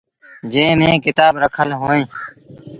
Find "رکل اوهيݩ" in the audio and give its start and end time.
1.43-2.05